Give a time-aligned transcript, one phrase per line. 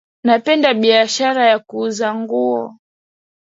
[0.23, 2.77] Napenda biashara ya kuuza nguo